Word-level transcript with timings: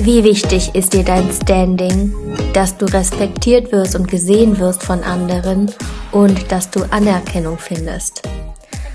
Wie 0.00 0.24
wichtig 0.24 0.74
ist 0.74 0.94
dir 0.94 1.04
dein 1.04 1.30
Standing, 1.30 2.12
dass 2.54 2.76
du 2.76 2.86
respektiert 2.86 3.70
wirst 3.72 3.94
und 3.94 4.08
gesehen 4.08 4.58
wirst 4.58 4.82
von 4.82 5.02
anderen 5.04 5.70
und 6.10 6.50
dass 6.50 6.70
du 6.70 6.82
Anerkennung 6.90 7.58
findest? 7.58 8.22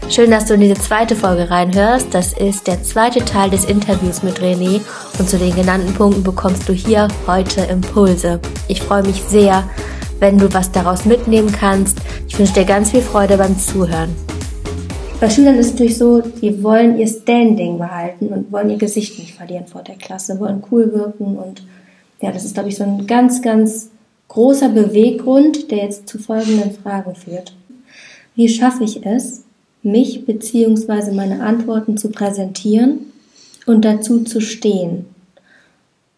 Schön, 0.10 0.32
dass 0.32 0.46
du 0.46 0.56
in 0.56 0.62
diese 0.62 0.80
zweite 0.80 1.16
Folge 1.16 1.50
reinhörst. 1.50 2.08
Das 2.14 2.34
ist 2.34 2.68
der 2.68 2.82
zweite 2.84 3.24
Teil 3.24 3.50
des 3.50 3.66
Interviews 3.66 4.24
mit 4.24 4.40
René 4.40 4.82
und 5.20 5.30
zu 5.30 5.38
den 5.38 5.56
genannten 5.56 5.94
Punkten 5.94 6.24
bekommst 6.24 6.68
du 6.68 6.74
hier 6.74 7.08
heute 7.26 7.62
Impulse. 7.62 8.40
Ich 8.68 8.82
freue 8.82 9.04
mich 9.04 9.22
sehr, 9.22 9.70
wenn 10.20 10.38
du 10.38 10.54
was 10.54 10.72
daraus 10.72 11.06
mitnehmen 11.06 11.52
kannst. 11.52 12.00
Ich 12.28 12.40
wünsche 12.40 12.54
dir 12.54 12.66
ganz 12.66 12.92
viel 12.92 13.02
Freude 13.02 13.38
beim 13.38 13.58
Zuhören. 13.60 14.16
Bei 15.20 15.32
Schülern 15.32 15.56
ist 15.56 15.66
es 15.66 15.72
natürlich 15.74 15.98
so, 15.98 16.22
die 16.22 16.62
wollen 16.62 17.00
ihr 17.00 17.08
Standing 17.08 17.80
behalten 17.80 18.28
und 18.28 18.52
wollen 18.52 18.70
ihr 18.70 18.78
Gesicht 18.78 19.18
nicht 19.18 19.34
verlieren 19.34 19.66
vor 19.66 19.82
der 19.82 19.96
Klasse, 19.96 20.40
wollen 20.40 20.64
cool 20.72 20.94
wirken 20.94 21.38
und 21.38 21.64
ja, 22.22 22.32
das 22.32 22.46
ist, 22.46 22.54
glaube 22.54 22.70
ich, 22.70 22.76
so 22.76 22.84
ein 22.84 23.08
ganz, 23.08 23.42
ganz 23.42 23.90
großer 24.28 24.70
Beweggrund, 24.70 25.72
der 25.72 25.80
jetzt 25.80 26.08
zu 26.08 26.20
folgenden 26.20 26.72
Fragen 26.72 27.16
führt. 27.16 27.56
Wie 28.36 28.48
schaffe 28.48 28.84
ich 28.84 29.06
es, 29.08 29.44
mich 29.82 30.26
bzw. 30.26 31.12
meine 31.12 31.42
Antworten 31.42 31.98
zu 31.98 32.10
präsentieren 32.10 33.12
und 33.66 33.86
dazu 33.86 34.24
zu 34.24 34.40
stehen? 34.40 35.06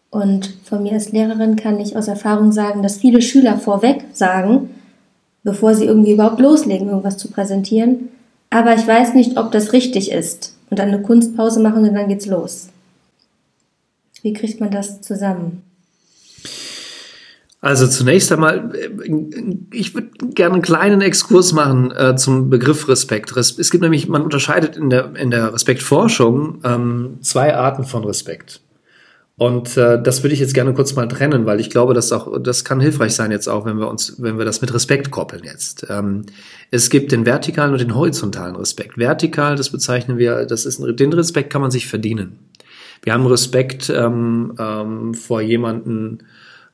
Und 0.09 0.57
von 0.65 0.83
mir 0.83 0.93
als 0.93 1.13
Lehrerin 1.13 1.55
kann 1.55 1.79
ich 1.79 1.95
aus 1.95 2.09
Erfahrung 2.09 2.51
sagen, 2.51 2.83
dass 2.83 2.97
viele 2.97 3.21
Schüler 3.21 3.57
vorweg 3.57 4.03
sagen, 4.11 4.71
bevor 5.43 5.73
sie 5.73 5.85
irgendwie 5.85 6.13
überhaupt 6.13 6.41
loslegen, 6.41 6.89
irgendwas 6.89 7.17
zu 7.17 7.29
präsentieren, 7.29 8.09
aber 8.49 8.75
ich 8.75 8.87
weiß 8.87 9.13
nicht, 9.13 9.37
ob 9.37 9.51
das 9.51 9.73
richtig 9.73 10.11
ist. 10.11 10.55
Und 10.69 10.79
dann 10.79 10.89
eine 10.89 11.01
Kunstpause 11.01 11.59
machen 11.59 11.87
und 11.87 11.95
dann 11.95 12.07
geht's 12.07 12.27
los. 12.27 12.69
Wie 14.21 14.33
kriegt 14.33 14.59
man 14.59 14.71
das 14.71 15.01
zusammen? 15.01 15.63
Also 17.61 17.87
zunächst 17.87 18.31
einmal, 18.31 18.71
ich 19.73 19.93
würde 19.93 20.09
gerne 20.33 20.53
einen 20.53 20.61
kleinen 20.61 21.01
Exkurs 21.01 21.51
machen 21.51 21.91
äh, 21.91 22.15
zum 22.15 22.49
Begriff 22.49 22.87
Respekt. 22.87 23.35
Es 23.35 23.69
gibt 23.69 23.81
nämlich, 23.81 24.07
man 24.07 24.21
unterscheidet 24.21 24.77
in 24.77 24.89
der, 24.89 25.13
in 25.15 25.29
der 25.29 25.53
Respektforschung 25.53 26.61
ähm, 26.63 27.17
zwei 27.21 27.55
Arten 27.55 27.83
von 27.83 28.05
Respekt. 28.05 28.61
Und 29.39 29.77
äh, 29.77 30.01
das 30.01 30.21
würde 30.21 30.33
ich 30.33 30.41
jetzt 30.41 30.53
gerne 30.53 30.73
kurz 30.73 30.95
mal 30.95 31.07
trennen, 31.07 31.45
weil 31.45 31.61
ich 31.61 31.69
glaube, 31.69 31.93
dass 31.93 32.11
auch 32.11 32.39
das 32.39 32.65
kann 32.65 32.81
hilfreich 32.81 33.15
sein 33.15 33.31
jetzt 33.31 33.47
auch, 33.47 33.65
wenn 33.65 33.79
wir 33.79 33.87
uns, 33.87 34.21
wenn 34.21 34.37
wir 34.37 34.43
das 34.43 34.59
mit 34.59 34.73
Respekt 34.73 35.11
koppeln 35.11 35.45
jetzt. 35.45 35.87
Ähm, 35.89 36.25
es 36.71 36.89
gibt 36.89 37.13
den 37.13 37.25
vertikalen 37.25 37.71
und 37.71 37.79
den 37.79 37.95
horizontalen 37.95 38.57
Respekt. 38.57 38.97
Vertikal, 38.97 39.55
das 39.55 39.69
bezeichnen 39.69 40.17
wir, 40.17 40.45
das 40.45 40.65
ist 40.65 40.83
den 40.83 41.13
Respekt 41.13 41.53
kann 41.53 41.61
man 41.61 41.71
sich 41.71 41.87
verdienen. 41.87 42.37
Wir 43.01 43.13
haben 43.13 43.25
Respekt 43.27 43.89
ähm, 43.89 44.55
ähm, 44.59 45.13
vor 45.13 45.39
jemanden, 45.39 46.19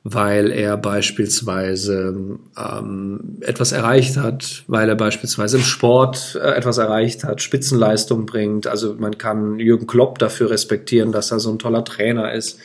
weil 0.08 0.52
er 0.52 0.78
beispielsweise 0.78 2.16
ähm, 2.56 3.38
etwas 3.42 3.72
erreicht 3.72 4.17
hat, 4.17 4.64
weil 4.67 4.88
er 4.88 4.94
beispielsweise 4.94 5.58
im 5.58 5.64
Sport 5.64 6.39
äh, 6.39 6.52
etwas 6.53 6.78
erreicht 6.78 7.23
hat, 7.23 7.42
Spitzenleistung 7.42 8.28
bringt. 8.28 8.67
Also 8.67 8.94
man 9.00 9.17
kann 9.17 9.58
Jürgen 9.58 9.88
Klopp 9.88 10.20
dafür 10.20 10.52
respektieren, 10.52 11.11
dass 11.11 11.31
er 11.31 11.39
so 11.39 11.50
ein 11.50 11.58
toller 11.58 11.83
Trainer 11.83 12.31
ist. 12.33 12.59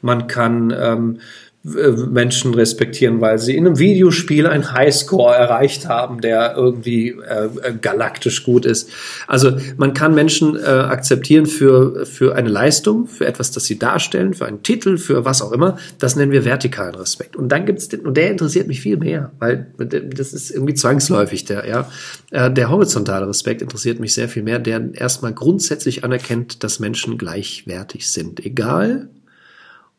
Man 0.00 0.26
kann 0.26 0.74
ähm, 0.74 1.18
äh, 1.18 1.20
Menschen 1.66 2.54
respektieren, 2.54 3.20
weil 3.20 3.38
sie 3.38 3.56
in 3.56 3.66
einem 3.66 3.78
Videospiel 3.78 4.46
einen 4.46 4.72
Highscore 4.72 5.34
erreicht 5.34 5.88
haben, 5.88 6.20
der 6.20 6.54
irgendwie 6.56 7.08
äh, 7.08 7.46
äh, 7.46 7.74
galaktisch 7.80 8.44
gut 8.44 8.64
ist. 8.64 8.88
Also 9.26 9.56
man 9.76 9.92
kann 9.92 10.14
Menschen 10.14 10.56
äh, 10.56 10.60
akzeptieren 10.60 11.46
für, 11.46 12.06
für 12.06 12.36
eine 12.36 12.48
Leistung, 12.48 13.08
für 13.08 13.26
etwas, 13.26 13.50
das 13.50 13.64
sie 13.64 13.78
darstellen, 13.78 14.34
für 14.34 14.46
einen 14.46 14.62
Titel, 14.62 14.96
für 14.96 15.24
was 15.24 15.42
auch 15.42 15.50
immer. 15.50 15.76
Das 15.98 16.14
nennen 16.14 16.30
wir 16.30 16.44
vertikalen 16.44 16.94
Respekt. 16.94 17.34
Und 17.34 17.48
dann 17.48 17.66
gibt's 17.66 17.88
den, 17.88 18.00
und 18.00 18.16
der 18.16 18.30
interessiert 18.30 18.68
mich 18.68 18.80
viel 18.80 18.96
mehr, 18.96 19.32
weil 19.40 19.66
das 19.76 20.32
ist 20.32 20.50
irgendwie 20.50 20.74
zwangsläufig 20.74 21.46
der, 21.46 21.66
ja. 21.66 21.90
Äh, 22.30 22.50
der 22.50 22.70
horizontale 22.70 23.26
Respekt 23.26 23.60
interessiert 23.60 23.98
mich 23.98 24.14
sehr 24.14 24.28
viel 24.28 24.44
mehr, 24.44 24.60
der 24.60 24.94
erstmal 24.94 25.32
grundsätzlich 25.32 26.04
anerkennt, 26.04 26.62
dass 26.62 26.78
Menschen 26.78 27.18
gleichwertig 27.18 28.08
sind. 28.08 28.44
Egal, 28.44 29.08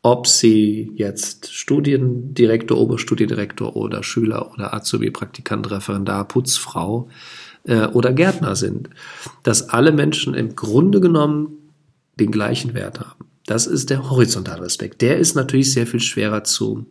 ob 0.07 0.25
sie 0.25 0.93
jetzt 0.95 1.53
Studiendirektor, 1.53 2.77
Oberstudiendirektor 2.77 3.75
oder 3.75 4.03
Schüler 4.03 4.53
oder 4.53 4.73
Azubi, 4.73 5.11
Praktikant, 5.11 5.69
Referendar, 5.69 6.25
Putzfrau 6.25 7.09
äh, 7.65 7.87
oder 7.87 8.13
Gärtner 8.13 8.55
sind, 8.55 8.89
dass 9.43 9.67
alle 9.67 9.91
Menschen 9.91 10.33
im 10.33 10.55
Grunde 10.55 11.01
genommen 11.01 11.49
den 12.21 12.31
gleichen 12.31 12.73
Wert 12.73 13.01
haben. 13.01 13.25
Das 13.47 13.67
ist 13.67 13.89
der 13.89 14.09
horizontale 14.09 14.61
Respekt. 14.61 15.01
Der 15.01 15.17
ist 15.17 15.35
natürlich 15.35 15.73
sehr 15.73 15.85
viel 15.85 15.99
schwerer 15.99 16.45
zu 16.45 16.85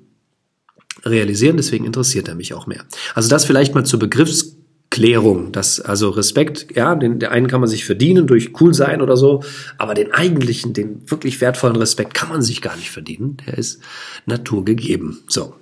realisieren, 1.02 1.56
deswegen 1.56 1.86
interessiert 1.86 2.28
er 2.28 2.34
mich 2.34 2.52
auch 2.52 2.66
mehr. 2.66 2.84
Also 3.14 3.30
das 3.30 3.46
vielleicht 3.46 3.74
mal 3.74 3.86
zur 3.86 3.98
Begriffs 3.98 4.55
Klärung. 4.96 5.52
Das, 5.52 5.78
also 5.78 6.08
Respekt, 6.08 6.74
ja, 6.74 6.94
den, 6.94 7.18
der 7.18 7.30
einen 7.30 7.48
kann 7.48 7.60
man 7.60 7.68
sich 7.68 7.84
verdienen 7.84 8.26
durch 8.26 8.58
cool 8.62 8.72
sein 8.72 9.02
oder 9.02 9.14
so, 9.18 9.42
aber 9.76 9.92
den 9.92 10.10
eigentlichen, 10.14 10.72
den 10.72 11.02
wirklich 11.10 11.38
wertvollen 11.42 11.76
Respekt 11.76 12.14
kann 12.14 12.30
man 12.30 12.40
sich 12.40 12.62
gar 12.62 12.74
nicht 12.76 12.90
verdienen. 12.90 13.36
Der 13.46 13.58
ist 13.58 13.82
naturgegeben. 14.24 15.18
So. 15.28 15.52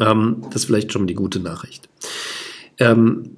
Ähm, 0.00 0.42
das 0.46 0.62
ist 0.62 0.64
vielleicht 0.64 0.92
schon 0.92 1.06
die 1.06 1.14
gute 1.14 1.38
Nachricht. 1.38 1.88
Ähm, 2.78 3.36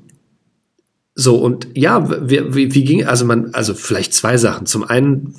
so, 1.15 1.37
und 1.37 1.69
ja, 1.75 2.31
wie, 2.31 2.55
wie, 2.55 2.75
wie 2.75 2.85
ging, 2.85 3.05
also 3.05 3.27
man, 3.27 3.53
also 3.53 3.75
vielleicht 3.75 4.15
zwei 4.15 4.39
Sachen. 4.39 4.65
Zum 4.65 4.85
einen 4.85 5.35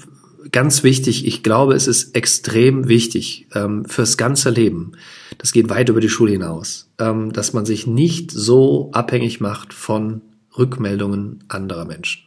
ganz 0.51 0.83
wichtig, 0.83 1.25
ich 1.25 1.43
glaube, 1.43 1.73
es 1.73 1.87
ist 1.87 2.15
extrem 2.15 2.87
wichtig 2.87 3.47
ähm, 3.53 3.85
fürs 3.85 4.17
ganze 4.17 4.49
Leben. 4.49 4.93
Das 5.37 5.51
geht 5.51 5.69
weit 5.69 5.89
über 5.89 6.01
die 6.01 6.09
Schule 6.09 6.31
hinaus, 6.31 6.91
ähm, 6.99 7.33
dass 7.33 7.53
man 7.53 7.65
sich 7.65 7.87
nicht 7.87 8.31
so 8.31 8.91
abhängig 8.91 9.39
macht 9.39 9.73
von 9.73 10.21
Rückmeldungen 10.57 11.43
anderer 11.47 11.85
Menschen. 11.85 12.23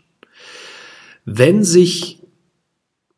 Wenn 1.25 1.65
sich 1.65 2.23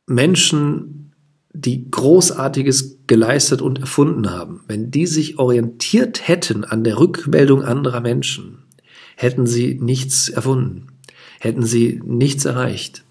Menschen, 0.07 1.15
die 1.55 1.91
Großartiges 1.91 3.01
geleistet 3.07 3.61
und 3.61 3.79
erfunden 3.79 4.31
haben, 4.31 4.63
wenn 4.69 4.91
die 4.91 5.07
sich 5.07 5.39
orientiert 5.39 6.27
hätten 6.27 6.65
an 6.65 6.83
der 6.83 6.99
Rückmeldung 6.99 7.63
anderer 7.63 8.01
Menschen, 8.01 8.65
hätten 9.17 9.47
sie 9.47 9.79
nichts 9.81 10.29
erfunden, 10.29 10.89
hätten 11.41 11.65
sie 11.65 12.01
nichts 12.05 12.45
erreicht. 12.45 13.05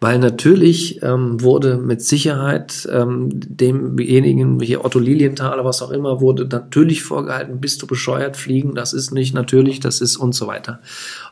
Weil 0.00 0.18
natürlich 0.18 1.02
ähm, 1.02 1.42
wurde 1.42 1.76
mit 1.76 2.02
Sicherheit 2.02 2.88
ähm, 2.92 3.28
demjenigen, 3.32 4.60
hier 4.60 4.84
Otto 4.84 4.98
Lilienthal, 4.98 5.64
was 5.64 5.82
auch 5.82 5.90
immer, 5.90 6.20
wurde 6.20 6.46
natürlich 6.46 7.02
vorgehalten, 7.02 7.60
bist 7.60 7.82
du 7.82 7.86
bescheuert, 7.86 8.36
fliegen, 8.36 8.74
das 8.74 8.92
ist 8.92 9.12
nicht 9.12 9.34
natürlich, 9.34 9.80
das 9.80 10.00
ist 10.00 10.16
und 10.16 10.34
so 10.34 10.46
weiter. 10.46 10.80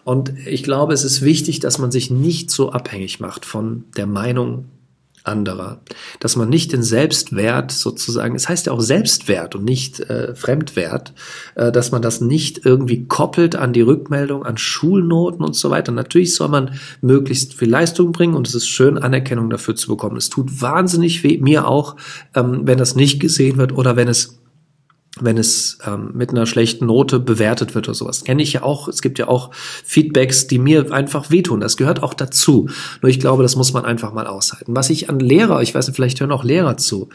Und 0.05 0.33
ich 0.47 0.63
glaube, 0.63 0.93
es 0.93 1.05
ist 1.05 1.23
wichtig, 1.23 1.61
dass 1.61 1.79
man 1.79 1.91
sich 1.91 2.11
nicht 2.11 2.51
so 2.51 2.71
abhängig 2.71 3.21
macht 3.21 3.45
von 3.45 3.85
der 3.97 4.07
Meinung 4.07 4.67
anderer. 5.27 5.81
Dass 6.21 6.37
man 6.37 6.49
nicht 6.49 6.73
den 6.73 6.83
Selbstwert 6.83 7.73
sozusagen, 7.73 8.35
es 8.35 8.49
heißt 8.49 8.67
ja 8.67 8.73
auch 8.73 8.81
Selbstwert 8.81 9.55
und 9.55 9.65
nicht 9.65 10.01
äh, 10.01 10.35
Fremdwert, 10.35 11.13
äh, 11.55 11.73
dass 11.73 11.93
man 11.93 12.03
das 12.03 12.21
nicht 12.21 12.65
irgendwie 12.65 13.07
koppelt 13.07 13.57
an 13.57 13.73
die 13.73 13.83
Rückmeldung, 13.83 14.45
an 14.45 14.59
Schulnoten 14.59 15.45
und 15.45 15.55
so 15.55 15.71
weiter. 15.71 15.93
Natürlich 15.93 16.35
soll 16.35 16.49
man 16.49 16.79
möglichst 17.01 17.55
viel 17.55 17.71
Leistung 17.71 18.13
bringen 18.13 18.35
und 18.35 18.49
es 18.49 18.55
ist 18.55 18.69
schön, 18.69 18.99
Anerkennung 18.99 19.51
dafür 19.51 19.75
zu 19.75 19.89
bekommen. 19.89 20.17
Es 20.17 20.31
tut 20.31 20.61
wahnsinnig 20.61 21.23
weh, 21.25 21.39
mir 21.39 21.69
auch, 21.69 21.97
ähm, 22.35 22.63
wenn 22.65 22.79
das 22.79 22.97
nicht 22.97 23.21
gesehen 23.21 23.57
wird 23.57 23.73
oder 23.73 23.97
wenn 23.97 24.09
es 24.09 24.39
wenn 25.19 25.39
es 25.39 25.79
ähm, 25.87 26.11
mit 26.13 26.31
einer 26.31 26.45
schlechten 26.45 26.87
Note 26.87 27.19
bewertet 27.19 27.75
wird 27.75 27.89
oder 27.89 27.95
sowas. 27.95 28.25
Kenne 28.25 28.43
ich 28.43 28.53
ja 28.53 28.63
auch. 28.63 28.87
Es 28.87 29.01
gibt 29.01 29.19
ja 29.19 29.29
auch 29.29 29.51
Feedbacks, 29.55 30.47
die 30.47 30.59
mir 30.59 30.93
einfach 30.93 31.31
wehtun. 31.31 31.61
Das 31.61 31.79
gehört 31.79 32.03
auch 32.03 32.13
dazu. 32.13 32.69
Nur 33.01 33.09
ich 33.09 33.19
glaube, 33.19 33.43
das 33.43 33.57
muss 33.57 33.73
man 33.73 33.87
einfach 33.87 34.13
mal 34.13 34.27
aushalten. 34.27 34.77
Was 34.77 34.91
ich 34.91 35.09
an 35.09 35.19
Lehrer, 35.19 35.63
ich 35.63 35.75
weiß 35.75 35.87
nicht, 35.87 35.97
vielleicht 35.97 36.21
hören 36.21 36.33
auch 36.33 36.45
Lehrer 36.45 36.77
zu. 36.77 37.09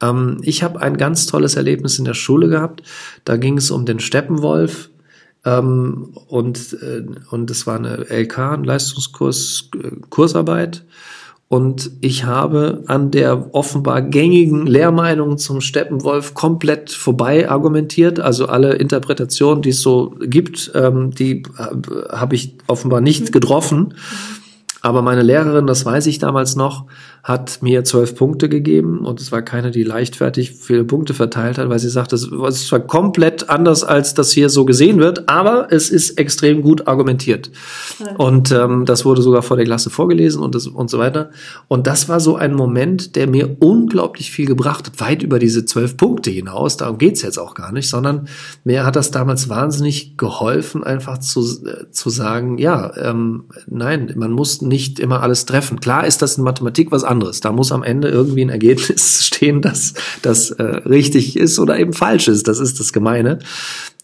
Ähm, 0.00 0.38
ich 0.42 0.62
habe 0.62 0.80
ein 0.80 0.96
ganz 0.96 1.26
tolles 1.26 1.56
Erlebnis 1.56 1.98
in 1.98 2.06
der 2.06 2.14
Schule 2.14 2.48
gehabt. 2.48 2.82
Da 3.24 3.36
ging 3.36 3.58
es 3.58 3.70
um 3.70 3.84
den 3.84 4.00
Steppenwolf. 4.00 4.88
Ähm, 5.44 6.14
und, 6.28 6.72
äh, 6.80 7.04
und 7.30 7.50
es 7.50 7.66
war 7.66 7.76
eine 7.76 8.06
LK, 8.08 8.38
ein 8.38 8.64
Leistungskurs, 8.64 9.68
äh, 9.74 9.90
Kursarbeit. 10.08 10.84
Und 11.52 11.90
ich 12.00 12.24
habe 12.24 12.82
an 12.86 13.10
der 13.10 13.54
offenbar 13.54 14.00
gängigen 14.00 14.66
Lehrmeinung 14.66 15.36
zum 15.36 15.60
Steppenwolf 15.60 16.32
komplett 16.32 16.90
vorbei 16.90 17.50
argumentiert. 17.50 18.18
Also 18.18 18.46
alle 18.46 18.72
Interpretationen, 18.76 19.60
die 19.60 19.68
es 19.68 19.82
so 19.82 20.14
gibt, 20.18 20.72
ähm, 20.74 21.10
die 21.10 21.42
äh, 21.58 22.08
habe 22.08 22.36
ich 22.36 22.54
offenbar 22.68 23.02
nicht 23.02 23.32
getroffen. 23.32 23.92
Aber 24.80 25.02
meine 25.02 25.20
Lehrerin, 25.20 25.66
das 25.66 25.84
weiß 25.84 26.06
ich 26.06 26.18
damals 26.18 26.56
noch, 26.56 26.86
hat 27.22 27.62
mir 27.62 27.84
zwölf 27.84 28.16
Punkte 28.16 28.48
gegeben 28.48 29.06
und 29.06 29.20
es 29.20 29.30
war 29.30 29.42
keine, 29.42 29.70
die 29.70 29.84
leichtfertig 29.84 30.52
viele 30.52 30.82
Punkte 30.82 31.14
verteilt 31.14 31.56
hat, 31.56 31.68
weil 31.68 31.78
sie 31.78 31.88
sagte, 31.88 32.16
es 32.16 32.28
war 32.32 32.50
zwar 32.50 32.80
komplett 32.80 33.48
anders, 33.48 33.84
als 33.84 34.14
das 34.14 34.32
hier 34.32 34.48
so 34.48 34.64
gesehen 34.64 34.98
wird, 34.98 35.28
aber 35.28 35.68
es 35.70 35.90
ist 35.90 36.18
extrem 36.18 36.62
gut 36.62 36.88
argumentiert. 36.88 37.52
Ja. 38.00 38.16
Und 38.16 38.50
ähm, 38.50 38.86
das 38.86 39.04
wurde 39.04 39.22
sogar 39.22 39.42
vor 39.42 39.56
der 39.56 39.66
Klasse 39.66 39.88
vorgelesen 39.88 40.42
und, 40.42 40.56
das, 40.56 40.66
und 40.66 40.90
so 40.90 40.98
weiter. 40.98 41.30
Und 41.68 41.86
das 41.86 42.08
war 42.08 42.18
so 42.18 42.34
ein 42.34 42.54
Moment, 42.54 43.14
der 43.14 43.28
mir 43.28 43.56
unglaublich 43.60 44.32
viel 44.32 44.46
gebracht 44.46 44.88
hat, 44.88 45.00
weit 45.00 45.22
über 45.22 45.38
diese 45.38 45.64
zwölf 45.64 45.96
Punkte 45.96 46.32
hinaus. 46.32 46.76
Darum 46.76 46.98
geht's 46.98 47.22
jetzt 47.22 47.38
auch 47.38 47.54
gar 47.54 47.70
nicht, 47.70 47.88
sondern 47.88 48.26
mir 48.64 48.84
hat 48.84 48.96
das 48.96 49.12
damals 49.12 49.48
wahnsinnig 49.48 50.16
geholfen, 50.16 50.82
einfach 50.82 51.18
zu, 51.18 51.42
äh, 51.66 51.88
zu 51.92 52.10
sagen, 52.10 52.58
ja, 52.58 52.96
ähm, 52.96 53.44
nein, 53.68 54.12
man 54.16 54.32
muss 54.32 54.60
nicht 54.60 54.98
immer 54.98 55.22
alles 55.22 55.46
treffen. 55.46 55.78
Klar 55.78 56.04
ist 56.04 56.20
das 56.20 56.36
in 56.36 56.42
Mathematik 56.42 56.90
was 56.90 57.11
anderes. 57.12 57.40
Da 57.40 57.52
muss 57.52 57.70
am 57.70 57.84
Ende 57.84 58.08
irgendwie 58.08 58.44
ein 58.44 58.48
Ergebnis 58.48 59.24
stehen, 59.26 59.62
das, 59.62 59.94
das 60.22 60.50
äh, 60.50 60.62
richtig 60.62 61.36
ist 61.36 61.60
oder 61.60 61.78
eben 61.78 61.92
falsch 61.92 62.26
ist. 62.26 62.48
Das 62.48 62.58
ist 62.58 62.80
das 62.80 62.92
Gemeine. 62.92 63.38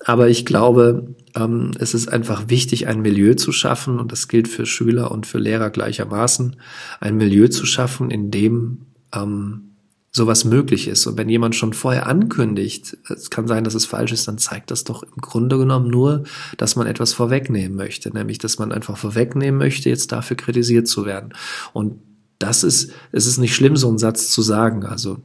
Aber 0.05 0.29
ich 0.29 0.47
glaube, 0.47 1.15
ähm, 1.35 1.73
es 1.79 1.95
ist 1.95 2.09
einfach 2.09 2.45
wichtig, 2.49 2.87
ein 2.87 3.03
Milieu 3.03 3.35
zu 3.35 3.51
schaffen, 3.51 3.99
und 3.99 4.13
das 4.13 4.29
gilt 4.29 4.47
für 4.47 4.65
Schüler 4.65 5.11
und 5.11 5.27
für 5.27 5.39
Lehrer 5.39 5.71
gleichermaßen, 5.71 6.57
ein 7.01 7.17
Milieu 7.17 7.49
zu 7.49 7.67
schaffen, 7.67 8.11
in 8.11 8.31
dem 8.31 8.87
ähm, 9.13 9.69
sowas 10.11 10.45
möglich 10.45 10.89
ist. 10.89 11.07
Und 11.07 11.17
wenn 11.17 11.29
jemand 11.29 11.55
schon 11.55 11.73
vorher 11.73 12.07
ankündigt, 12.07 12.97
es 13.09 13.31
kann 13.31 13.47
sein, 13.47 13.65
dass 13.65 13.75
es 13.75 13.87
falsch 13.87 14.13
ist, 14.13 14.29
dann 14.29 14.39
zeigt 14.39 14.71
das 14.71 14.85
doch 14.85 15.03
im 15.03 15.21
Grunde 15.21 15.59
genommen 15.59 15.89
nur, 15.89 16.25
dass 16.57 16.77
man 16.77 16.87
etwas 16.87 17.13
vorwegnehmen 17.13 17.77
möchte, 17.77 18.11
nämlich 18.11 18.39
dass 18.39 18.59
man 18.59 18.73
einfach 18.73 18.97
vorwegnehmen 18.97 19.59
möchte, 19.59 19.89
jetzt 19.89 20.13
dafür 20.13 20.37
kritisiert 20.37 20.89
zu 20.89 21.05
werden. 21.05 21.35
Und 21.73 22.01
das 22.39 22.63
ist, 22.63 22.93
es 23.13 23.27
ist 23.27 23.39
nicht 23.39 23.55
schlimm, 23.55 23.77
so 23.77 23.89
einen 23.89 23.99
Satz 23.99 24.31
zu 24.31 24.43
sagen. 24.43 24.85
Also 24.85 25.19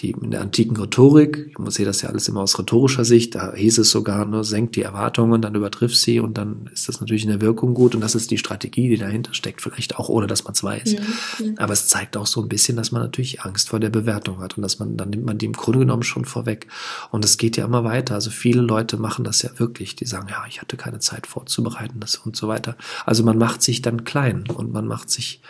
die 0.00 0.10
in 0.10 0.32
der 0.32 0.40
antiken 0.40 0.76
Rhetorik, 0.76 1.46
ich 1.50 1.58
muss 1.58 1.74
sehe 1.74 1.86
das 1.86 2.02
ja 2.02 2.08
alles 2.08 2.26
immer 2.26 2.40
aus 2.40 2.58
rhetorischer 2.58 3.04
Sicht, 3.04 3.36
da 3.36 3.54
hieß 3.54 3.78
es 3.78 3.90
sogar, 3.90 4.24
nur 4.26 4.42
senkt 4.42 4.74
die 4.74 4.82
Erwartungen, 4.82 5.40
dann 5.40 5.54
übertrifft 5.54 5.96
sie 5.96 6.18
und 6.18 6.36
dann 6.36 6.68
ist 6.72 6.88
das 6.88 7.00
natürlich 7.00 7.22
in 7.22 7.30
der 7.30 7.40
Wirkung 7.40 7.74
gut 7.74 7.94
und 7.94 8.00
das 8.00 8.16
ist 8.16 8.30
die 8.30 8.38
Strategie, 8.38 8.88
die 8.88 8.96
dahinter 8.96 9.34
steckt, 9.34 9.62
vielleicht 9.62 9.96
auch 9.96 10.08
ohne, 10.08 10.26
dass 10.26 10.44
man 10.44 10.54
es 10.54 10.64
weiß. 10.64 10.92
Ja, 10.92 11.00
ja. 11.38 11.52
Aber 11.58 11.72
es 11.72 11.86
zeigt 11.86 12.16
auch 12.16 12.26
so 12.26 12.42
ein 12.42 12.48
bisschen, 12.48 12.76
dass 12.76 12.90
man 12.90 13.02
natürlich 13.02 13.42
Angst 13.42 13.68
vor 13.68 13.78
der 13.78 13.90
Bewertung 13.90 14.40
hat 14.40 14.56
und 14.56 14.62
dass 14.62 14.80
man, 14.80 14.96
dann 14.96 15.10
nimmt 15.10 15.26
man 15.26 15.38
die 15.38 15.46
im 15.46 15.52
Grunde 15.52 15.80
genommen 15.80 16.02
schon 16.02 16.24
vorweg. 16.24 16.66
Und 17.12 17.24
es 17.24 17.38
geht 17.38 17.56
ja 17.56 17.64
immer 17.64 17.84
weiter. 17.84 18.14
Also 18.14 18.30
viele 18.30 18.62
Leute 18.62 18.96
machen 18.96 19.24
das 19.24 19.42
ja 19.42 19.50
wirklich, 19.58 19.94
die 19.94 20.06
sagen, 20.06 20.28
ja, 20.28 20.44
ich 20.48 20.60
hatte 20.60 20.76
keine 20.76 20.98
Zeit 20.98 21.26
vorzubereiten 21.26 22.00
das 22.00 22.16
und 22.16 22.36
so 22.36 22.48
weiter. 22.48 22.76
Also 23.06 23.22
man 23.22 23.38
macht 23.38 23.62
sich 23.62 23.80
dann 23.80 24.04
klein 24.04 24.44
und 24.52 24.72
man 24.72 24.86
macht 24.86 25.10
sich, 25.10 25.40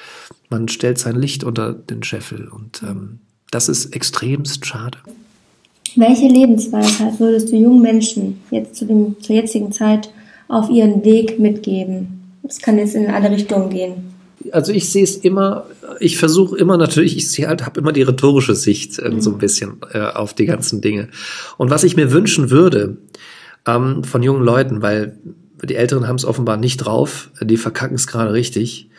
man 0.51 0.69
stellt 0.69 0.99
sein 0.99 1.17
Licht 1.17 1.45
unter 1.45 1.73
den 1.73 2.03
Scheffel 2.03 2.49
und 2.49 2.83
ähm, 2.83 3.21
das 3.55 3.69
ist 3.69 3.95
extremst 3.95 4.67
schade. 4.67 4.99
Welche 5.97 6.27
Lebensweisheit 6.27 7.21
würdest 7.21 7.53
du 7.53 7.57
jungen 7.57 7.81
Menschen 7.81 8.41
jetzt 8.51 8.75
zu 8.75 8.85
dem, 8.85 9.17
zur 9.21 9.37
jetzigen 9.37 9.71
Zeit 9.71 10.11
auf 10.49 10.69
ihren 10.69 11.05
Weg 11.05 11.39
mitgeben? 11.39 12.21
Es 12.43 12.59
kann 12.59 12.79
jetzt 12.79 12.97
in 12.97 13.07
alle 13.07 13.31
Richtungen 13.31 13.71
gehen. 13.71 14.15
Also 14.51 14.73
ich 14.73 14.91
sehe 14.91 15.05
es 15.05 15.17
immer, 15.17 15.67
ich 16.01 16.19
versuche 16.19 16.59
immer 16.59 16.77
natürlich, 16.77 17.17
ich 17.17 17.31
sehe 17.31 17.47
halt, 17.47 17.65
habe 17.65 17.81
immer 17.81 17.93
die 17.93 18.03
rhetorische 18.03 18.55
Sicht 18.55 18.99
äh, 18.99 19.09
mhm. 19.09 19.21
so 19.21 19.31
ein 19.31 19.39
bisschen 19.39 19.77
äh, 19.93 20.01
auf 20.01 20.35
die 20.35 20.47
ganzen 20.47 20.81
Dinge. 20.81 21.09
Und 21.57 21.71
was 21.71 21.85
ich 21.85 21.97
mir 21.97 22.13
wünschen 22.13 22.51
würde 22.51 22.97
ähm, 23.67 24.03
von 24.05 24.23
jungen 24.23 24.43
Leuten, 24.43 24.83
weil 24.83 25.17
die 25.63 25.77
Älteren 25.77 26.09
haben 26.09 26.17
es 26.17 26.25
offenbar 26.25 26.57
nicht 26.57 26.79
drauf, 26.79 27.31
die 27.41 27.57
verkacken 27.57 27.95
es 27.95 28.07
gerade 28.07 28.33
richtig, 28.33 28.91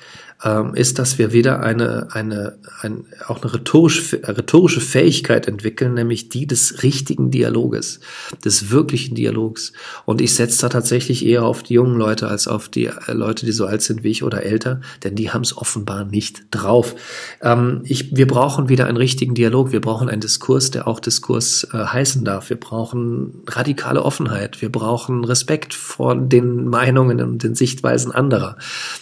ähm, 0.43 0.75
ist, 0.75 0.99
dass 0.99 1.17
wir 1.17 1.31
wieder 1.31 1.61
eine, 1.61 2.09
eine, 2.11 2.57
ein, 2.81 3.05
auch 3.27 3.41
eine 3.41 3.53
rhetorische, 3.53 4.21
rhetorische 4.23 4.81
Fähigkeit 4.81 5.47
entwickeln, 5.47 5.93
nämlich 5.93 6.29
die 6.29 6.45
des 6.45 6.83
richtigen 6.83 7.31
Dialoges, 7.31 8.01
des 8.43 8.69
wirklichen 8.69 9.15
Dialogs. 9.15 9.71
Und 10.03 10.21
ich 10.21 10.35
setze 10.35 10.61
da 10.61 10.69
tatsächlich 10.69 11.25
eher 11.25 11.43
auf 11.45 11.63
die 11.63 11.75
jungen 11.75 11.97
Leute 11.97 12.27
als 12.27 12.47
auf 12.47 12.67
die 12.67 12.87
äh, 12.87 13.13
Leute, 13.13 13.45
die 13.45 13.53
so 13.53 13.65
alt 13.65 13.81
sind 13.81 14.03
wie 14.03 14.09
ich 14.09 14.23
oder 14.23 14.43
älter, 14.43 14.81
denn 15.03 15.15
die 15.15 15.31
haben 15.31 15.41
es 15.41 15.57
offenbar 15.57 16.03
nicht 16.03 16.45
drauf. 16.51 16.95
Ähm, 17.41 17.81
ich, 17.85 18.15
wir 18.15 18.27
brauchen 18.27 18.67
wieder 18.67 18.87
einen 18.87 18.97
richtigen 18.97 19.35
Dialog. 19.35 19.71
Wir 19.71 19.81
brauchen 19.81 20.09
einen 20.09 20.21
Diskurs, 20.21 20.69
der 20.69 20.87
auch 20.87 20.99
Diskurs 20.99 21.67
äh, 21.71 21.77
heißen 21.77 22.25
darf. 22.25 22.49
Wir 22.49 22.59
brauchen 22.59 23.41
radikale 23.47 24.03
Offenheit. 24.03 24.61
Wir 24.61 24.71
brauchen 24.71 25.23
Respekt 25.23 25.73
vor 25.73 26.15
den 26.15 26.67
Meinungen 26.67 27.21
und 27.21 27.43
den 27.43 27.55
Sichtweisen 27.55 28.11
anderer. 28.11 28.57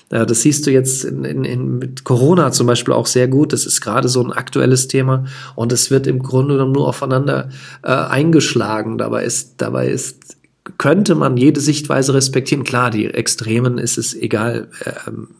Äh, 0.09 0.25
das 0.25 0.41
siehst 0.41 0.67
du 0.67 0.71
jetzt 0.71 1.03
in, 1.03 1.22
in, 1.25 1.43
in, 1.43 1.77
mit 1.77 2.03
Corona 2.03 2.51
zum 2.51 2.67
Beispiel 2.67 2.93
auch 2.93 3.07
sehr 3.07 3.27
gut. 3.27 3.53
Das 3.53 3.65
ist 3.65 3.81
gerade 3.81 4.07
so 4.07 4.23
ein 4.23 4.31
aktuelles 4.31 4.87
Thema 4.87 5.25
und 5.55 5.71
es 5.71 5.91
wird 5.91 6.07
im 6.07 6.21
Grunde 6.21 6.55
genommen 6.55 6.73
nur 6.73 6.87
aufeinander 6.87 7.49
äh, 7.83 7.87
eingeschlagen. 7.87 8.97
Dabei 8.97 9.23
ist, 9.23 9.55
dabei 9.57 9.87
ist 9.87 10.37
könnte 10.77 11.15
man 11.15 11.35
jede 11.35 11.59
Sichtweise 11.59 12.13
respektieren. 12.13 12.63
Klar, 12.63 12.89
die 12.89 13.05
Extremen 13.05 13.77
ist 13.77 13.97
es 13.97 14.15
egal, 14.15 14.69
äh, 14.85 14.91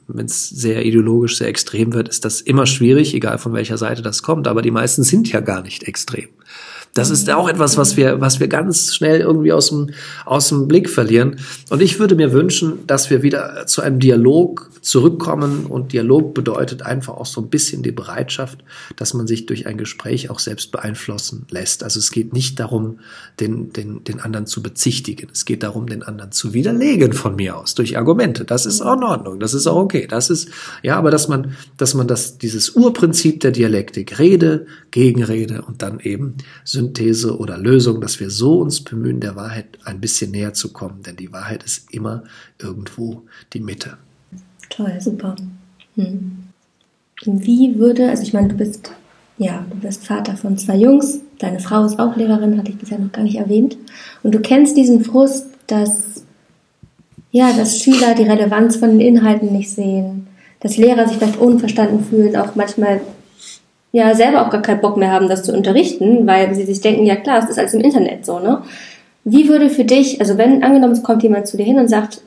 wenn 0.07 0.25
es 0.25 0.49
sehr 0.49 0.85
ideologisch, 0.85 1.37
sehr 1.37 1.47
extrem 1.47 1.93
wird, 1.93 2.09
ist 2.09 2.25
das 2.25 2.41
immer 2.41 2.65
schwierig, 2.65 3.13
egal 3.13 3.37
von 3.37 3.53
welcher 3.53 3.77
Seite 3.77 4.01
das 4.01 4.21
kommt. 4.21 4.47
Aber 4.47 4.61
die 4.61 4.71
meisten 4.71 5.03
sind 5.03 5.31
ja 5.31 5.39
gar 5.39 5.61
nicht 5.61 5.83
extrem. 5.83 6.27
Das 6.93 7.09
ist 7.09 7.29
auch 7.31 7.49
etwas, 7.49 7.77
was 7.77 7.97
wir, 7.97 8.21
was 8.21 8.39
wir 8.39 8.47
ganz 8.47 8.93
schnell 8.93 9.19
irgendwie 9.19 9.51
aus 9.51 9.69
dem, 9.69 9.89
aus 10.25 10.49
dem 10.49 10.67
Blick 10.67 10.89
verlieren. 10.89 11.39
Und 11.69 11.81
ich 11.81 11.99
würde 11.99 12.15
mir 12.15 12.31
wünschen, 12.31 12.85
dass 12.85 13.09
wir 13.09 13.23
wieder 13.23 13.65
zu 13.65 13.81
einem 13.81 13.99
Dialog 13.99 14.69
zurückkommen. 14.83 15.65
Und 15.65 15.93
Dialog 15.93 16.33
bedeutet 16.35 16.83
einfach 16.83 17.15
auch 17.15 17.25
so 17.25 17.41
ein 17.41 17.49
bisschen 17.49 17.81
die 17.81 17.91
Bereitschaft, 17.91 18.63
dass 18.95 19.13
man 19.13 19.25
sich 19.25 19.47
durch 19.47 19.65
ein 19.65 19.77
Gespräch 19.77 20.29
auch 20.29 20.39
selbst 20.39 20.71
beeinflussen 20.71 21.47
lässt. 21.49 21.83
Also 21.83 21.99
es 21.99 22.11
geht 22.11 22.33
nicht 22.33 22.59
darum, 22.59 22.99
den, 23.39 23.73
den, 23.73 24.03
den 24.03 24.19
anderen 24.19 24.45
zu 24.45 24.61
bezichtigen. 24.61 25.29
Es 25.31 25.45
geht 25.45 25.63
darum, 25.63 25.87
den 25.87 26.03
anderen 26.03 26.31
zu 26.31 26.53
widerlegen 26.53 27.13
von 27.13 27.35
mir 27.35 27.57
aus 27.57 27.73
durch 27.73 27.97
Argumente. 27.97 28.45
Das 28.45 28.65
ist 28.65 28.81
auch 28.81 28.97
in 28.97 29.03
Ordnung. 29.03 29.39
Das 29.39 29.53
ist 29.53 29.65
auch 29.65 29.77
okay. 29.77 30.05
Das 30.07 30.29
ist, 30.29 30.49
ja, 30.83 30.97
aber 30.97 31.09
dass 31.09 31.27
man, 31.27 31.55
dass 31.77 31.95
man 31.95 32.07
das, 32.07 32.37
dieses 32.37 32.71
Urprinzip 32.71 33.39
der 33.39 33.51
Dialektik, 33.51 34.19
Rede, 34.19 34.67
Gegenrede 34.91 35.63
und 35.63 35.81
dann 35.81 35.99
eben 35.99 36.35
Synthese 36.83 37.37
oder 37.37 37.57
Lösung, 37.57 38.01
dass 38.01 38.19
wir 38.19 38.29
so 38.29 38.59
uns 38.59 38.81
bemühen, 38.81 39.19
der 39.19 39.35
Wahrheit 39.35 39.77
ein 39.85 40.01
bisschen 40.01 40.31
näher 40.31 40.53
zu 40.53 40.73
kommen, 40.73 41.01
denn 41.05 41.15
die 41.15 41.31
Wahrheit 41.31 41.63
ist 41.63 41.93
immer 41.93 42.23
irgendwo 42.59 43.23
die 43.53 43.61
Mitte. 43.61 43.97
Toll, 44.69 44.97
super. 44.99 45.35
Hm. 45.95 46.43
Wie 47.25 47.77
würde, 47.77 48.09
also 48.09 48.23
ich 48.23 48.33
meine, 48.33 48.49
du 48.49 48.55
bist, 48.55 48.91
ja, 49.37 49.65
du 49.69 49.77
bist 49.77 50.05
Vater 50.05 50.35
von 50.35 50.57
zwei 50.57 50.75
Jungs, 50.75 51.19
deine 51.39 51.59
Frau 51.59 51.85
ist 51.85 51.99
auch 51.99 52.17
Lehrerin, 52.17 52.57
hatte 52.57 52.71
ich 52.71 52.77
bisher 52.77 52.99
noch 52.99 53.11
gar 53.11 53.23
nicht 53.23 53.37
erwähnt, 53.37 53.77
und 54.23 54.35
du 54.35 54.39
kennst 54.39 54.75
diesen 54.75 55.03
Frust, 55.05 55.47
dass, 55.67 56.23
ja, 57.31 57.53
dass 57.53 57.79
Schüler 57.79 58.13
die 58.15 58.23
Relevanz 58.23 58.75
von 58.75 58.89
den 58.89 58.99
Inhalten 58.99 59.53
nicht 59.53 59.71
sehen, 59.71 60.27
dass 60.59 60.77
Lehrer 60.77 61.07
sich 61.07 61.17
vielleicht 61.17 61.39
unverstanden 61.39 62.03
fühlen, 62.03 62.35
auch 62.35 62.55
manchmal 62.55 63.01
ja 63.93 64.13
selber 64.15 64.45
auch 64.45 64.49
gar 64.49 64.61
keinen 64.61 64.81
Bock 64.81 64.97
mehr 64.97 65.11
haben, 65.11 65.29
das 65.29 65.43
zu 65.43 65.53
unterrichten, 65.55 66.27
weil 66.27 66.53
sie 66.53 66.65
sich 66.65 66.81
denken, 66.81 67.05
ja 67.05 67.15
klar, 67.15 67.41
es 67.41 67.49
ist 67.49 67.59
alles 67.59 67.73
im 67.73 67.81
Internet 67.81 68.25
so, 68.25 68.39
ne? 68.39 68.63
Wie 69.23 69.47
würde 69.47 69.69
für 69.69 69.85
dich, 69.85 70.19
also 70.19 70.37
wenn 70.37 70.63
angenommen 70.63 70.93
es 70.93 71.03
kommt 71.03 71.23
jemand 71.23 71.47
zu 71.47 71.55
dir 71.55 71.63
hin 71.63 71.79
und 71.79 71.87
sagt, 71.87 72.21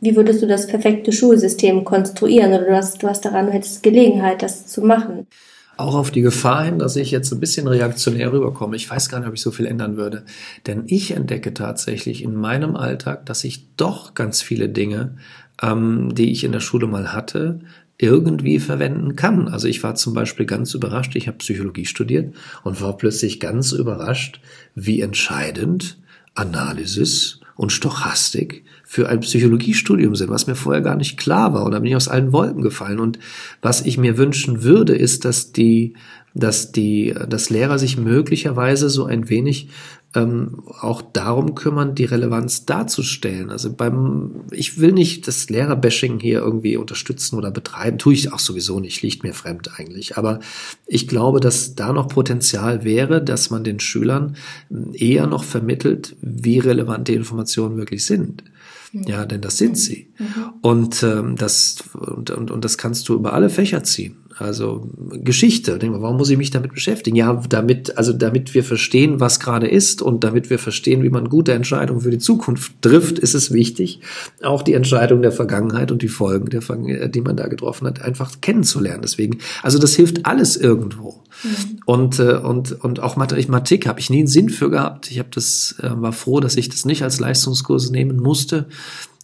wie 0.00 0.16
würdest 0.16 0.42
du 0.42 0.48
das 0.48 0.66
perfekte 0.66 1.12
Schulsystem 1.12 1.84
konstruieren 1.84 2.52
oder 2.52 2.64
du 2.64 2.74
hast, 2.74 3.00
du 3.00 3.08
hast 3.08 3.24
daran, 3.24 3.46
du 3.46 3.52
hättest 3.52 3.84
Gelegenheit, 3.84 4.42
das 4.42 4.66
zu 4.66 4.82
machen? 4.82 5.28
Auch 5.76 5.94
auf 5.94 6.10
die 6.10 6.22
Gefahr 6.22 6.64
hin, 6.64 6.78
dass 6.78 6.96
ich 6.96 7.12
jetzt 7.12 7.32
ein 7.32 7.40
bisschen 7.40 7.68
reaktionär 7.68 8.32
rüberkomme. 8.32 8.74
Ich 8.74 8.90
weiß 8.90 9.08
gar 9.08 9.20
nicht, 9.20 9.28
ob 9.28 9.34
ich 9.34 9.40
so 9.40 9.52
viel 9.52 9.66
ändern 9.66 9.96
würde. 9.96 10.24
Denn 10.66 10.84
ich 10.86 11.12
entdecke 11.12 11.54
tatsächlich 11.54 12.22
in 12.22 12.34
meinem 12.34 12.76
Alltag, 12.76 13.24
dass 13.26 13.44
ich 13.44 13.74
doch 13.76 14.14
ganz 14.14 14.42
viele 14.42 14.68
Dinge, 14.68 15.16
ähm, 15.62 16.14
die 16.14 16.32
ich 16.32 16.44
in 16.44 16.52
der 16.52 16.60
Schule 16.60 16.86
mal 16.86 17.12
hatte, 17.12 17.60
irgendwie 18.02 18.58
verwenden 18.58 19.14
kann. 19.16 19.48
Also 19.48 19.68
ich 19.68 19.82
war 19.82 19.94
zum 19.94 20.12
Beispiel 20.12 20.44
ganz 20.44 20.74
überrascht, 20.74 21.14
ich 21.14 21.28
habe 21.28 21.38
Psychologie 21.38 21.86
studiert 21.86 22.34
und 22.64 22.80
war 22.80 22.96
plötzlich 22.96 23.38
ganz 23.38 23.72
überrascht, 23.72 24.40
wie 24.74 25.00
entscheidend 25.00 25.98
Analysis 26.34 27.40
und 27.54 27.70
Stochastik 27.70 28.64
für 28.84 29.08
ein 29.08 29.20
Psychologiestudium 29.20 30.16
sind, 30.16 30.30
was 30.30 30.46
mir 30.46 30.54
vorher 30.54 30.82
gar 30.82 30.96
nicht 30.96 31.16
klar 31.16 31.54
war 31.54 31.64
oder 31.64 31.80
bin 31.80 31.90
ich 31.90 31.96
aus 31.96 32.08
allen 32.08 32.32
Wolken 32.32 32.62
gefallen. 32.62 32.98
Und 32.98 33.18
was 33.60 33.82
ich 33.82 33.98
mir 33.98 34.18
wünschen 34.18 34.62
würde, 34.62 34.96
ist, 34.96 35.24
dass 35.24 35.52
die, 35.52 35.94
dass 36.34 36.72
die, 36.72 37.14
dass 37.28 37.50
Lehrer 37.50 37.78
sich 37.78 37.96
möglicherweise 37.96 38.90
so 38.90 39.04
ein 39.04 39.28
wenig 39.28 39.68
ähm, 40.14 40.62
auch 40.80 41.00
darum 41.00 41.54
kümmern, 41.54 41.94
die 41.94 42.04
Relevanz 42.04 42.66
darzustellen. 42.66 43.50
Also 43.50 43.72
beim, 43.72 44.42
ich 44.50 44.78
will 44.78 44.92
nicht 44.92 45.26
das 45.26 45.48
Lehrerbashing 45.48 46.20
hier 46.20 46.40
irgendwie 46.40 46.76
unterstützen 46.76 47.36
oder 47.36 47.50
betreiben, 47.50 47.98
tue 47.98 48.14
ich 48.14 48.32
auch 48.32 48.38
sowieso 48.38 48.78
nicht, 48.80 49.02
liegt 49.02 49.22
mir 49.22 49.32
fremd 49.32 49.70
eigentlich. 49.78 50.18
Aber 50.18 50.40
ich 50.86 51.08
glaube, 51.08 51.40
dass 51.40 51.74
da 51.74 51.92
noch 51.92 52.08
Potenzial 52.08 52.84
wäre, 52.84 53.22
dass 53.22 53.50
man 53.50 53.64
den 53.64 53.80
Schülern 53.80 54.36
eher 54.92 55.26
noch 55.26 55.44
vermittelt, 55.44 56.16
wie 56.20 56.58
relevant 56.58 57.08
die 57.08 57.14
Informationen 57.14 57.76
wirklich 57.76 58.04
sind. 58.04 58.44
Mhm. 58.92 59.04
Ja, 59.04 59.24
denn 59.24 59.40
das 59.40 59.56
sind 59.56 59.78
sie. 59.78 60.08
Mhm. 60.18 60.26
Und 60.60 61.02
ähm, 61.02 61.36
das 61.36 61.84
und, 61.94 62.30
und, 62.30 62.50
und 62.50 62.64
das 62.64 62.76
kannst 62.76 63.08
du 63.08 63.14
über 63.14 63.32
alle 63.32 63.48
Fächer 63.48 63.82
ziehen. 63.84 64.16
Also 64.42 64.88
Geschichte. 65.12 65.78
Warum 65.80 66.16
muss 66.16 66.28
ich 66.28 66.36
mich 66.36 66.50
damit 66.50 66.74
beschäftigen? 66.74 67.16
Ja, 67.16 67.40
damit, 67.48 67.96
also 67.96 68.12
damit 68.12 68.54
wir 68.54 68.64
verstehen, 68.64 69.20
was 69.20 69.38
gerade 69.38 69.68
ist 69.68 70.02
und 70.02 70.24
damit 70.24 70.50
wir 70.50 70.58
verstehen, 70.58 71.02
wie 71.02 71.10
man 71.10 71.28
gute 71.28 71.52
Entscheidungen 71.52 72.00
für 72.00 72.10
die 72.10 72.18
Zukunft 72.18 72.72
trifft, 72.82 73.20
ist 73.20 73.34
es 73.34 73.52
wichtig, 73.52 74.00
auch 74.42 74.62
die 74.62 74.74
Entscheidung 74.74 75.22
der 75.22 75.32
Vergangenheit 75.32 75.92
und 75.92 76.02
die 76.02 76.08
Folgen, 76.08 76.50
der, 76.50 77.08
die 77.08 77.20
man 77.20 77.36
da 77.36 77.46
getroffen 77.46 77.86
hat, 77.86 78.02
einfach 78.02 78.40
kennenzulernen. 78.40 79.02
Deswegen, 79.02 79.38
also 79.62 79.78
das 79.78 79.94
hilft 79.94 80.26
alles 80.26 80.56
irgendwo. 80.56 81.20
Mhm. 81.44 81.80
Und, 81.86 82.18
äh, 82.18 82.34
und, 82.34 82.72
und 82.84 83.00
auch 83.00 83.16
Mathematik 83.16 83.86
habe 83.86 84.00
ich 84.00 84.10
nie 84.10 84.18
einen 84.18 84.26
Sinn 84.26 84.48
für 84.48 84.70
gehabt. 84.70 85.10
Ich 85.10 85.20
habe 85.20 85.28
das, 85.32 85.76
äh, 85.80 85.90
war 85.94 86.12
froh, 86.12 86.40
dass 86.40 86.56
ich 86.56 86.68
das 86.68 86.84
nicht 86.84 87.04
als 87.04 87.20
Leistungskurs 87.20 87.90
nehmen 87.90 88.18
musste. 88.18 88.66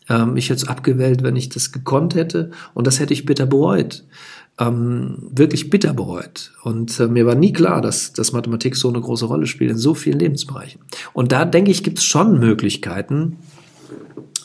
Ähm, 0.09 0.37
ich 0.37 0.51
hätte 0.51 0.63
es 0.63 0.69
abgewählt, 0.69 1.25
wenn 1.25 1.35
ich 1.35 1.49
das 1.49 1.73
gekonnt 1.73 2.15
hätte. 2.15 2.53
Und 2.75 2.87
das 2.87 3.01
hätte 3.01 3.13
ich 3.13 3.27
bitter 3.27 3.47
bereut 3.47 4.05
ähm, 4.59 5.17
wirklich 5.31 5.71
bitter 5.71 5.95
bereut. 5.95 6.53
Und 6.63 6.99
äh, 7.01 7.07
mir 7.07 7.27
war 7.27 7.35
nie 7.35 7.53
klar, 7.53 7.81
dass, 7.81 8.13
dass 8.13 8.33
Mathematik 8.33 8.77
so 8.77 8.89
eine 8.89 9.01
große 9.01 9.27
Rolle 9.27 9.47
spielt 9.47 9.71
in 9.71 9.79
so 9.79 9.95
vielen 9.95 10.19
Lebensbereichen. 10.19 10.81
Und 11.13 11.33
da 11.33 11.45
denke 11.45 11.71
ich, 11.71 11.85
gibt 11.85 11.99
es 11.99 12.05
schon 12.05 12.39
Möglichkeiten, 12.39 13.39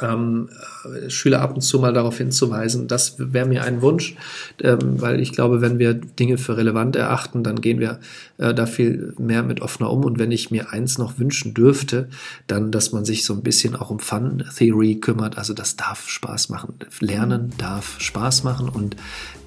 ähm, 0.04 0.50
äh, 0.86 1.10
Schüler 1.10 1.42
ab 1.42 1.56
und 1.56 1.62
zu 1.62 1.80
mal 1.80 1.94
darauf 1.94 2.18
hinzuweisen. 2.18 2.88
Das 2.88 3.16
wäre 3.18 3.48
mir 3.48 3.64
ein 3.64 3.82
Wunsch, 3.82 4.16
ähm, 4.62 5.02
weil 5.02 5.20
ich 5.20 5.32
glaube, 5.32 5.62
wenn 5.62 5.80
wir 5.80 5.94
Dinge 5.94 6.38
für 6.38 6.58
relevant 6.58 6.96
erachten, 6.96 7.44
dann 7.44 7.62
gehen 7.62 7.80
wir 7.80 8.00
äh, 8.38 8.54
da 8.54 8.66
viel 8.66 9.14
mehr 9.18 9.44
mit 9.44 9.62
offener 9.62 9.90
um. 9.90 10.04
Und 10.04 10.20
wenn 10.20 10.32
ich 10.32 10.52
mir 10.52 10.72
eins 10.72 10.98
noch 10.98 11.18
wünschen 11.18 11.54
dürfte, 11.54 12.10
dann, 12.48 12.72
dass 12.72 12.92
man 12.92 13.06
sich 13.06 13.26
so 13.26 13.34
ein 13.34 13.42
bisschen 13.42 13.76
auch 13.76 13.90
um 13.90 14.00
Fun 14.00 14.44
Theory 14.56 14.96
kümmert. 14.96 15.38
Also 15.38 15.54
das 15.54 15.76
darf 15.76 16.10
Spaß 16.10 16.50
machen. 16.50 16.76
Lernen 17.00 17.52
darf 17.58 18.00
Spaß 18.00 18.44
machen 18.44 18.70
und 18.70 18.96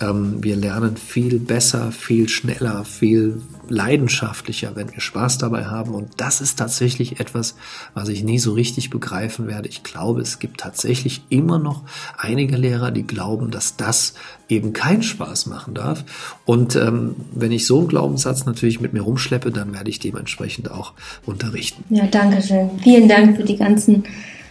ähm, 0.01 0.43
wir 0.43 0.57
lernen 0.57 0.97
viel 0.97 1.39
besser, 1.39 1.93
viel 1.93 2.29
schneller, 2.29 2.85
viel 2.85 3.41
leidenschaftlicher, 3.69 4.77
wenn 4.77 4.93
wir 4.93 5.01
Spaß 5.01 5.39
dabei 5.39 5.67
haben. 5.67 5.95
Und 5.95 6.09
das 6.17 6.41
ist 6.41 6.59
tatsächlich 6.59 7.21
etwas, 7.21 7.57
was 7.95 8.09
ich 8.09 8.25
nie 8.25 8.39
so 8.39 8.53
richtig 8.53 8.91
begreifen 8.91 9.47
werde. 9.47 9.69
Ich 9.69 9.83
glaube, 9.83 10.21
es 10.21 10.39
gibt 10.39 10.61
tatsächlich 10.61 11.23
immer 11.29 11.59
noch 11.59 11.83
einige 12.17 12.57
Lehrer, 12.57 12.91
die 12.91 13.07
glauben, 13.07 13.51
dass 13.51 13.77
das 13.77 14.15
eben 14.49 14.73
keinen 14.73 15.03
Spaß 15.03 15.47
machen 15.47 15.75
darf. 15.75 16.05
Und 16.45 16.77
ähm, 16.77 17.17
wenn 17.33 17.53
ich 17.53 17.67
so 17.67 17.79
einen 17.79 17.89
Glaubenssatz 17.89 18.47
natürlich 18.47 18.81
mit 18.81 18.93
mir 18.93 19.03
rumschleppe, 19.03 19.51
dann 19.51 19.75
werde 19.75 19.91
ich 19.91 19.99
dementsprechend 19.99 20.71
auch 20.71 20.93
unterrichten. 21.25 21.85
Ja, 21.91 22.07
danke 22.07 22.43
schön. 22.43 22.71
Vielen 22.83 23.09
Dank 23.09 23.37
für 23.37 23.45
die 23.45 23.57
ganzen 23.57 24.05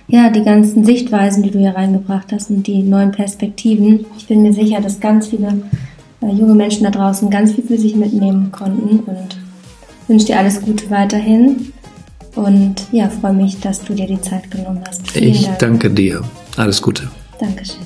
ja, 0.08 0.30
die 0.30 0.44
ganzen 0.44 0.86
Sichtweisen, 0.86 1.42
die 1.42 1.50
du 1.50 1.58
hier 1.58 1.76
reingebracht 1.76 2.32
hast 2.32 2.52
und 2.52 2.68
die 2.68 2.84
neuen 2.84 3.12
Perspektiven. 3.12 4.06
Ich 4.18 4.28
bin 4.28 4.44
mir 4.44 4.54
sicher, 4.54 4.80
dass 4.80 5.00
ganz 5.00 5.28
viele 5.28 5.64
junge 6.32 6.56
Menschen 6.56 6.84
da 6.84 6.92
draußen 6.92 7.30
ganz 7.30 7.54
viel 7.54 7.66
für 7.66 7.78
sich 7.78 7.96
mitnehmen 7.96 8.52
konnten 8.52 9.00
und 9.00 9.38
wünsche 10.08 10.28
dir 10.28 10.40
alles 10.40 10.62
Gute 10.62 10.90
weiterhin. 10.90 11.74
Und 12.36 12.76
ja, 12.92 13.10
freue 13.10 13.34
mich, 13.34 13.60
dass 13.60 13.82
du 13.84 13.94
dir 13.94 14.08
die 14.08 14.20
Zeit 14.20 14.52
genommen 14.52 14.84
hast. 14.88 15.10
Vielen 15.10 15.32
ich 15.32 15.46
Dank. 15.46 15.60
danke 15.60 15.90
dir. 15.90 16.22
Alles 16.58 16.82
Gute. 16.82 17.10
Dankeschön. 17.40 17.82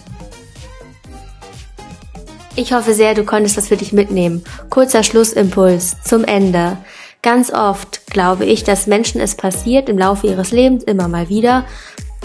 Ich 2.55 2.74
hoffe 2.74 2.93
sehr, 2.93 3.13
du 3.13 3.24
konntest 3.24 3.58
das 3.58 3.69
für 3.69 3.77
dich 3.77 3.93
mitnehmen. 3.93 4.43
Kurzer 4.69 5.03
Schlussimpuls 5.03 5.98
zum 6.03 6.25
Ende. 6.25 6.77
Ganz 7.22 7.51
oft 7.51 8.08
glaube 8.08 8.46
ich, 8.46 8.63
dass 8.63 8.88
Menschen 8.88 9.22
es 9.22 9.36
passiert 9.36 9.88
im 9.88 9.98
Laufe 9.98 10.27
ihres 10.27 10.51
Lebens 10.51 10.84
immer 10.84 11.08
mal 11.08 11.29
wieder, 11.29 11.65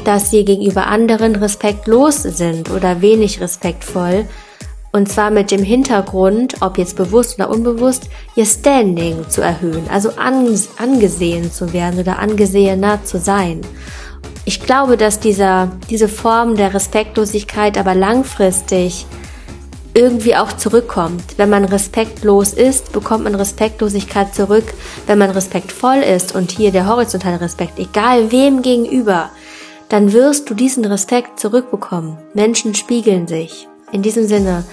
dass 0.05 0.31
sie 0.31 0.45
gegenüber 0.45 0.87
anderen 0.87 1.37
respektlos 1.37 2.23
sind 2.23 2.71
oder 2.71 3.01
wenig 3.01 3.41
respektvoll. 3.41 4.27
Und 4.95 5.09
zwar 5.09 5.33
mit 5.33 5.51
dem 5.51 5.65
Hintergrund, 5.65 6.55
ob 6.61 6.79
jetzt 6.79 6.95
bewusst 6.95 7.35
oder 7.35 7.51
unbewusst, 7.51 8.05
ihr 8.37 8.47
Standing 8.47 9.29
zu 9.29 9.41
erhöhen, 9.41 9.83
also 9.91 10.11
angesehen 10.17 11.51
zu 11.51 11.73
werden 11.73 11.99
oder 11.99 12.21
angesehener 12.21 13.03
zu 13.03 13.19
sein. 13.19 13.63
Ich 14.45 14.61
glaube, 14.61 14.97
dass 14.97 15.19
dieser, 15.19 15.73
diese 15.91 16.07
Form 16.07 16.55
der 16.55 16.75
Respektlosigkeit 16.75 17.77
aber 17.77 17.97
langfristig 17.97 19.05
irgendwie 19.95 20.37
auch 20.37 20.53
zurückkommt. 20.53 21.25
Wenn 21.39 21.51
man 21.51 21.65
respektlos 21.65 22.53
ist, 22.53 22.93
bekommt 22.93 23.25
man 23.25 23.35
Respektlosigkeit 23.35 24.33
zurück. 24.33 24.75
Wenn 25.09 25.19
man 25.19 25.31
respektvoll 25.31 26.05
ist 26.05 26.37
und 26.37 26.53
hier 26.53 26.71
der 26.71 26.87
horizontale 26.87 27.41
Respekt, 27.41 27.81
egal 27.81 28.31
wem 28.31 28.63
gegenüber, 28.63 29.31
dann 29.89 30.13
wirst 30.13 30.49
du 30.49 30.55
diesen 30.55 30.85
Respekt 30.85 31.41
zurückbekommen. 31.41 32.17
Menschen 32.33 32.77
spiegeln 32.77 33.27
sich. 33.27 33.67
In 33.95 34.03
diesem 34.03 34.27
Sinne, 34.27 34.65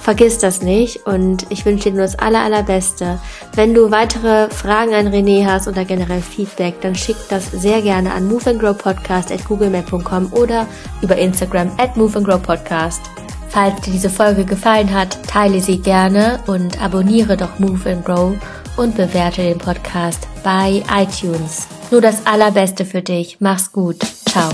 vergiss 0.00 0.38
das 0.38 0.62
nicht 0.62 1.06
und 1.06 1.44
ich 1.50 1.66
wünsche 1.66 1.90
dir 1.90 1.96
nur 1.96 2.02
das 2.02 2.18
aller, 2.18 2.40
allerbeste. 2.40 3.20
Wenn 3.54 3.74
du 3.74 3.90
weitere 3.90 4.48
Fragen 4.48 4.94
an 4.94 5.08
René 5.08 5.44
hast 5.44 5.68
oder 5.68 5.84
generell 5.84 6.22
Feedback, 6.22 6.80
dann 6.80 6.94
schick 6.94 7.16
das 7.28 7.50
sehr 7.50 7.82
gerne 7.82 8.12
an 8.12 8.26
moveandgrowpodcast 8.26 9.30
at 9.30 9.44
googlemail.com 9.44 10.32
oder 10.32 10.66
über 11.02 11.16
Instagram 11.16 11.70
at 11.76 11.98
moveandgrowpodcast. 11.98 13.02
Falls 13.50 13.78
dir 13.82 13.92
diese 13.92 14.08
Folge 14.08 14.46
gefallen 14.46 14.94
hat, 14.94 15.18
teile 15.28 15.60
sie 15.60 15.76
gerne 15.78 16.40
und 16.46 16.82
abonniere 16.82 17.36
doch 17.36 17.58
Move 17.58 17.90
and 17.90 18.06
Grow 18.06 18.32
und 18.78 18.96
bewerte 18.96 19.42
den 19.42 19.58
Podcast 19.58 20.26
bei 20.42 20.82
iTunes. 20.90 21.68
Nur 21.90 22.00
das 22.00 22.24
Allerbeste 22.26 22.86
für 22.86 23.02
dich. 23.02 23.36
Mach's 23.38 23.70
gut. 23.70 23.98
Ciao. 24.30 24.50